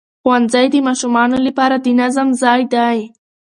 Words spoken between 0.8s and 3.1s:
ماشومانو لپاره د نظم ځای دی